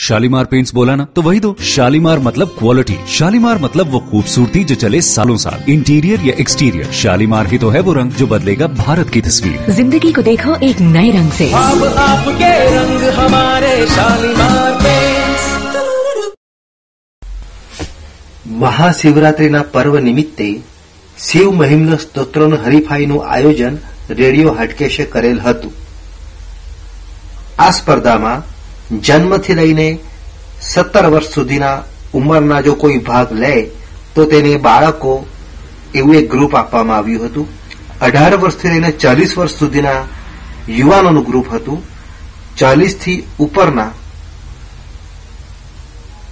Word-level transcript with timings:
Shalimar 0.00 0.45
paints 0.45 0.73
बोला 0.73 0.95
ना 0.95 1.03
तो 1.15 1.21
वही 1.21 1.39
दो 1.39 1.49
शालीमार 1.65 2.19
मतलब 2.19 2.55
क्वालिटी 2.59 2.95
शालीमार 3.09 3.57
मतलब 3.61 3.89
वो 3.91 3.99
खूबसूरती 4.11 4.63
जो 4.63 4.75
चले 4.75 5.01
सालों 5.03 5.35
साल 5.37 5.63
इंटीरियर 5.69 6.21
या 6.27 6.33
एक्सटीरियर 6.39 6.91
शालीमार 6.93 7.47
ही 7.47 7.57
तो 7.59 7.69
है 7.69 7.81
वो 7.81 7.93
रंग 7.93 8.11
जो 8.13 8.27
बदलेगा 8.27 8.67
भारत 8.79 9.09
की 9.09 9.21
तस्वीर 9.21 9.71
जिंदगी 9.73 10.11
को 10.13 10.21
देखो 10.23 10.55
एक 10.63 10.81
नए 10.87 11.11
रंग 11.11 11.31
से 11.33 11.49
अब 11.55 11.83
आपके 12.05 12.51
रंग 12.71 13.03
हमारे 13.19 13.73
शालीमार 13.89 14.71
पेंट्स 14.83 15.49
મહાશિવરાત્રિના 18.61 19.59
પર્વ 19.73 19.95
નિમિત્તે 20.01 20.47
શિવ 21.17 21.51
મહિમ્ન 21.55 21.97
સ્તોત્રનું 21.99 22.57
હરીફાઈનું 22.63 23.27
આયોજન 23.29 23.77
રેડિયો 24.11 24.55
હાટકેશે 24.57 25.05
કરેલ 25.13 25.39
હતું 25.41 25.73
આ 27.59 27.69
સ્પર્ધામાં 27.73 28.43
જન્મથી 28.99 29.55
લઈને 29.55 29.99
સત્તર 30.61 31.05
વર્ષ 31.11 31.33
સુધીના 31.33 31.83
ઉંમરના 32.13 32.61
જો 32.61 32.73
કોઈ 32.75 32.97
ભાગ 32.97 33.29
લે, 33.31 33.53
તો 34.15 34.25
તેને 34.25 34.57
બાળકો 34.57 35.11
એવું 35.95 36.15
એક 36.15 36.27
ગ્રુપ 36.29 36.55
આપવામાં 36.55 36.97
આવ્યું 36.97 37.27
હતું. 37.27 37.47
અઢાર 38.01 38.33
વર્ષથી 38.37 38.69
લઈને 38.69 38.91
ચાલીસ 38.91 39.37
વર્ષ 39.37 39.59
સુધીના 39.59 40.01
યુવાનોનું 40.69 41.25
ગ્રુપ 41.29 41.47
હતું. 41.53 41.79
ચાલીસથી 42.57 43.23
ઉપરના, 43.39 43.91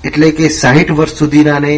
એટલે 0.03 0.31
કે 0.31 0.50
સાહીઠ 0.50 0.94
વર્ષ 0.98 1.17
સુધીનાને 1.17 1.73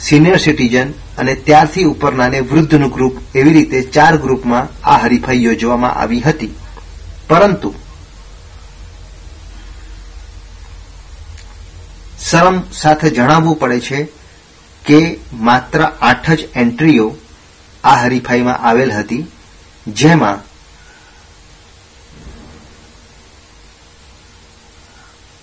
સિનિયર 0.00 0.38
સિટીઝન 0.38 0.92
અને 1.18 1.34
ત્યારથી 1.46 1.84
ઉપરનાને 1.84 2.38
વૃદ્ધનું 2.50 2.94
ગ્રુપ 2.96 3.14
એવી 3.34 3.52
રીતે 3.52 3.82
ચાર 3.94 4.14
ગ્રુપમાં 4.18 4.68
આ 4.84 4.98
હરીફાઈ 4.98 5.44
યોજવામાં 5.44 5.98
આવી 6.02 6.20
હતી. 6.20 6.52
પરંતુ 7.28 7.74
શરમ 12.30 12.62
સાથે 12.72 13.10
જણાવવું 13.10 13.58
પડે 13.58 13.80
છે 13.80 14.08
કે 14.84 15.18
માત્ર 15.32 15.82
આઠ 15.82 16.30
જ 16.30 16.48
એન્ટ્રીઓ 16.54 17.16
આ 17.84 17.94
હરીફાઈમાં 17.94 18.58
આવેલ 18.58 18.92
હતી, 18.92 19.26
જેમાં 19.86 20.38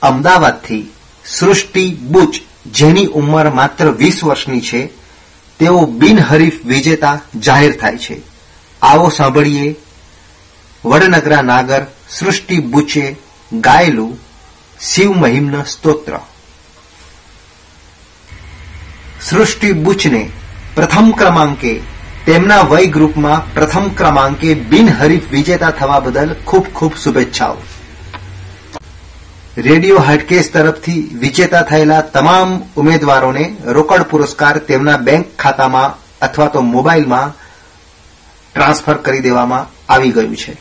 અમદાવાદથી 0.01 0.91
સૃષ્ટિ 1.25 1.97
બુચ, 2.01 2.35
જેની 2.65 3.05
ઉંમર 3.05 3.49
માત્ર 3.49 3.91
વીસ 3.91 4.23
વર્ષની 4.23 4.61
છે, 4.61 4.85
તેઓ 5.59 5.85
બિનહરીફ 5.85 6.65
વિજેતા 6.65 7.21
જાહેર 7.39 7.77
થાય 7.77 7.97
છે. 7.97 8.21
આવો 8.81 9.09
સાંભળીએ. 9.09 9.75
વડનગરા 10.85 11.41
નાગર 11.41 11.85
સૃષ્ટિ 12.09 12.59
બુચે 12.59 13.15
ગાયેલું 13.53 14.17
શિવ 14.81 15.11
મહિમ્ન 15.11 15.63
સ્તોત્ર. 15.63 16.19
સૃષ્ટિ 19.29 19.71
બુચને 19.71 20.21
પ્રથમ 20.75 21.11
ક્રમાંકે, 21.11 21.73
તેમના 22.25 22.61
વય 22.61 22.85
ગ્રુપમાં 22.85 23.53
પ્રથમ 23.53 23.85
ક્રમાંકે 23.97 24.49
બિનહરીફ 24.53 25.29
વિજેતા 25.31 25.69
થવા 25.71 25.99
બદલ 25.99 26.33
ખૂબ 26.45 26.65
ખૂબ 26.75 26.93
શુભેચ્છાઓ. 27.03 27.55
રેડિયો 29.57 29.97
હાટકેસ 29.97 30.49
તરફથી 30.53 31.01
વિજેતા 31.13 31.61
થયેલા 31.61 32.01
તમામ 32.01 32.49
ઉમેદવારોને 32.77 33.45
રોકડ 33.65 34.03
પુરસ્કાર 34.03 34.57
તેમના 34.57 34.97
બેંક 34.97 35.25
ખાતામાં 35.39 35.97
અથવા 36.21 36.47
તો 36.47 36.61
મોબાઈલમાં 36.61 37.33
ટ્રાન્સફર 38.53 38.97
કરી 38.97 39.19
દેવામાં 39.19 39.69
આવી 39.93 40.11
ગયું 40.11 40.35
છે. 40.35 40.53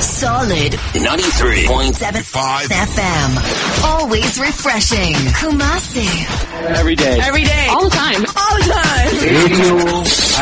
Solid 0.00 0.72
93.75 0.94 2.70
FM. 2.90 3.30
Always 3.84 4.32
refreshing. 4.38 5.14
Kumasi. 5.40 6.08
every 6.80 6.96
day. 6.96 7.18
Every 7.20 7.44
day. 7.44 7.66
All 7.70 7.84
the 7.88 7.96
time. 8.04 8.22
All 8.42 8.56
the 8.60 8.66
time. 8.72 9.12
Radio 9.28 9.76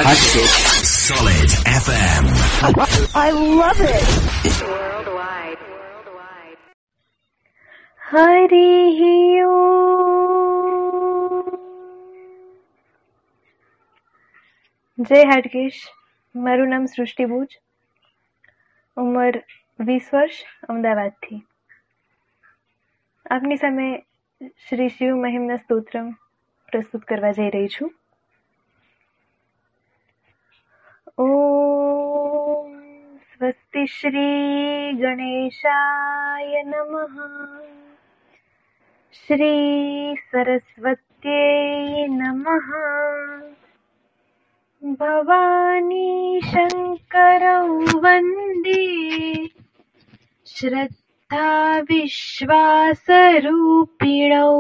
Hatkesh 0.04 0.54
Solid 1.08 1.50
FM. 1.84 2.24
I 3.24 3.28
love 3.62 3.80
it. 3.96 4.08
Hari 8.12 8.66
જય 14.98 15.22
હાટકેશ 15.30 15.78
મારું 16.36 16.68
નામ 16.68 16.84
સૃષ્ટિ 16.86 17.24
બુજ 17.24 17.50
ઉંમર 18.97 19.35
વીસ 19.79 20.09
વર્ષ 20.11 20.37
અમદાવાદથી 20.67 21.39
આપની 23.25 23.57
સામે 23.57 23.87
શ્રી 24.65 24.89
શિવ 24.91 25.15
મહિમના 25.19 25.57
સ્તોત્ર 25.59 26.03
પ્રસ્તુત 26.69 27.03
કરવા 27.05 27.33
જઈ 27.33 27.49
રહી 27.51 27.69
છું 27.69 27.95
ॐ 31.17 32.73
स्वस्ति 33.29 33.83
श्रीगणेशाय 33.89 35.31
नमः 36.65 37.15
श्रीसरस्वत्यै 39.15 40.67
नमः 42.11 42.67
भवानी 44.97 46.41
शङ्कर 46.45 46.76
करौ 47.15 47.99
वंदे। 47.99 49.49
श्रद्धा 50.45 51.79
विश्वासरूपिणौ। 51.79 54.55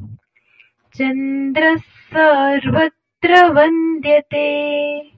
चन्द्रः 0.95 1.75
सर्वत्र 1.75 3.53
वन्द्यते। 3.53 5.11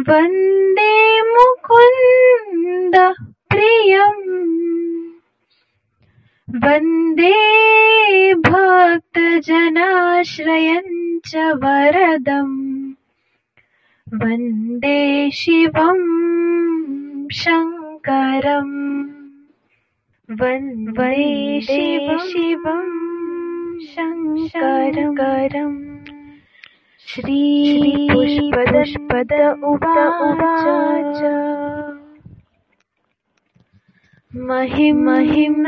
वंदे 0.09 1.21
मुकुन्द 1.21 3.15
प्रियम् 3.51 4.47
वंदे 6.65 7.35
भक्तजनाश्रयम् 8.35 11.21
च 11.27 11.37
वरदम्। 11.37 12.93
वंदे 14.15 15.31
शिवम् 15.31 17.29
शङ्करम्। 17.33 19.16
वै 20.29 21.61
शिव 21.63 22.07
शिवं 22.19 22.87
संस्कारम् 23.91 25.77
श्रीपुष्पदष्पद 27.07 28.11
उप 29.71 29.85
उप 30.27 30.43
महिम 34.35 34.97
महिम 35.05 35.65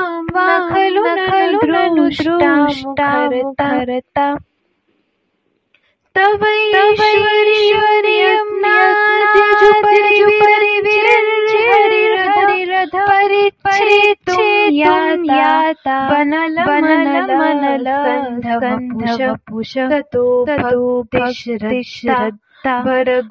खलु 0.72 1.04
न 1.06 1.08
खलु 1.30 1.60
ननुष्टामुखरता 1.72 4.26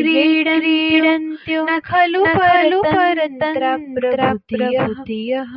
क्रीडन्त्यो 0.00 1.60
न 1.70 1.78
खलु 1.90 2.24
खलु 2.34 2.82
परतन्त्रप्रभृतियः 2.82 5.54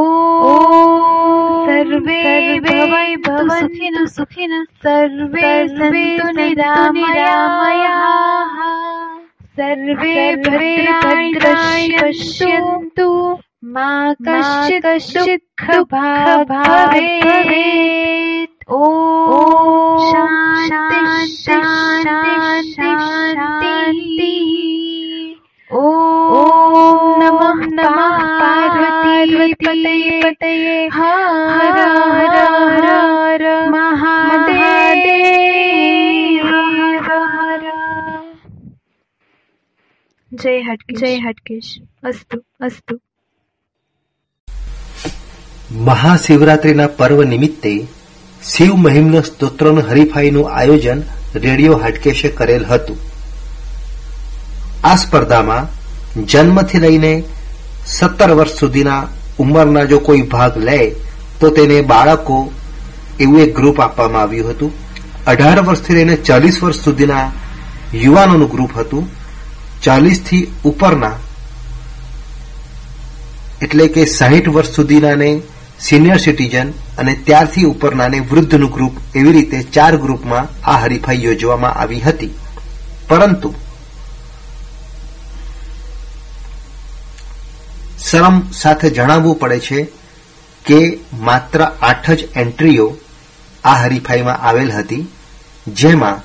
सर्वे 1.67 2.23
भवै 2.65 3.11
भव 3.27 3.51
सुखिनः 3.59 4.07
सुखिनः 4.15 4.63
सर्वे 4.85 5.51
सन्तु 5.75 6.25
निरामयाः 6.39 8.55
सर्वे 9.59 10.15
भद्राणि 10.47 11.93
पश्यन्तु 12.01 13.07
मा 13.77 13.91
कश्चित् 14.27 14.89
दुःखभाग् 15.13 16.49
भवेत्। 16.49 17.88
ॐ 18.68 20.10
शान्ति 20.10 21.00
शान्ति 21.32 22.72
शान्ति 22.72 23.74
ॐ 25.70 25.86
नमः 27.20 27.60
नमः 27.78 28.18
पार्वती 28.40 29.56
पतये 29.64 30.20
पतये 30.24 30.76
हर 30.94 31.08
हर 31.52 31.78
हर 32.36 32.86
हर 32.86 33.44
महादेव 33.70 34.86
हर 37.06 37.64
जय 40.32 40.60
हटकेश 40.68 41.00
जय 41.00 41.18
हटकेश 41.26 41.74
अस्तु 42.04 42.38
अस्तु 42.68 43.00
મહાશિવરાત્રિના 45.86 46.86
પર્વ 46.98 47.20
નિમિત્તે 47.30 47.70
શિવ 48.43 48.75
મહિમ્ન 48.75 49.21
સ્તોત્રનું 49.21 49.83
હરીફાઈનું 49.89 50.51
આયોજન 50.51 51.03
રેડિયો 51.35 51.77
હાટકેશે 51.77 52.29
કરેલ 52.29 52.65
હતું. 52.65 52.97
આ 54.83 54.95
સ્પર્ધામાં 54.95 55.67
જન્મથી 56.25 56.79
લઈને 56.79 57.23
સત્તર 57.85 58.31
વર્ષ 58.31 58.59
સુધીના 58.59 59.07
ઉંમરના 59.39 59.83
જો 59.83 59.99
કોઈ 59.99 60.21
ભાગ 60.21 60.57
લે, 60.57 60.95
તો 61.39 61.49
તેને 61.49 61.81
બાળકો 61.81 62.53
એવું 63.19 63.41
એક 63.41 63.55
ગ્રુપ 63.55 63.81
આપવામાં 63.81 64.21
આવ્યું 64.21 64.49
હતું. 64.49 64.71
અઢાર 65.27 65.59
વર્ષથી 65.61 65.93
લઈને 65.93 66.15
ચાલીસ 66.15 66.63
વર્ષ 66.63 66.83
સુધીના 66.83 67.31
યુવાનોનું 67.93 68.49
ગ્રુપ 68.49 68.71
હતું. 68.77 69.09
ચાલીસથી 69.83 70.47
ઉપરના 70.65 71.15
એટલે 73.61 73.87
કે 73.87 74.05
સાહીઠ 74.05 74.49
વર્ષ 74.49 74.75
સુધીનાને 74.75 75.41
સિનિયર 75.79 76.17
સિટીઝન 76.17 76.69
અને 76.97 77.13
ત્યારથી 77.25 77.63
ઉપરનાને 77.63 78.19
વૃદ્ધનું 78.19 78.71
ગ્રુપ 78.71 78.95
એવી 79.15 79.31
રીતે 79.31 79.59
ચાર 79.75 79.93
ગ્રુપમાં 79.97 80.49
આ 80.71 80.77
હરીફાઈ 80.77 81.23
યોજવામાં 81.23 81.73
આવી 81.73 81.99
હતી. 81.99 82.33
પરંતુ 83.07 83.51
શરમ 87.99 88.41
સાથે 88.51 88.89
જણાવવું 88.89 89.39
પડે 89.39 89.59
છે 89.59 89.79
કે 90.65 90.79
માત્ર 91.21 91.61
આઠ 91.61 92.11
જ 92.11 92.27
એન્ટ્રીઓ 92.35 92.87
આ 93.63 93.77
હરીફાઈમાં 93.83 94.37
આવેલ 94.37 94.71
હતી, 94.71 95.03
જેમાં 95.67 96.21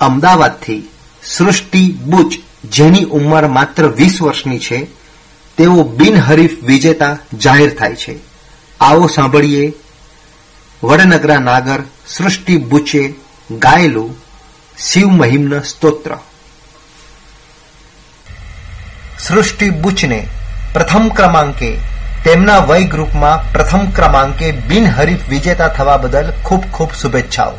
અમદાવાદથી 0.00 0.80
સૃષ્ટિ 1.24 1.84
બુચ 2.06 2.32
જેની 2.70 3.04
ઉંમર 3.04 3.48
માત્ર 3.48 3.86
વીસ 3.86 4.22
વર્ષની 4.22 4.58
છે, 4.58 4.86
તેઓ 5.56 5.82
બિનહરીફ 5.82 6.64
વિજેતા 6.64 7.18
જાહેર 7.38 7.74
થાય 7.74 7.94
છે. 7.94 8.18
આવો 8.80 9.06
સાંભળીએ. 9.06 9.72
વડનગરા 10.82 11.38
નાગર, 11.38 11.82
સૃષ્ટિ 12.08 12.56
બુચે, 12.56 13.14
ગાયેલું, 13.50 14.16
શિવ 14.78 15.08
મહિમ્ન 15.08 15.60
સ્તોત્ર. 15.60 16.16
સૃષ્ટિ 19.18 19.70
બુચને 19.70 20.26
પ્રથમ 20.72 21.08
ક્રમાંકે, 21.08 21.76
તેમના 22.24 22.58
વય 22.58 22.84
ગ્રુપમાં 22.84 23.52
પ્રથમ 23.52 23.90
ક્રમાંકે 23.90 24.50
બિનહરીફ 24.52 25.18
વિજેતા 25.28 25.68
થવા 25.68 25.96
બદલ 25.96 26.32
ખૂબ 26.44 26.64
ખૂબ 26.64 26.92
શુભેચ્છાઓ. 26.92 27.52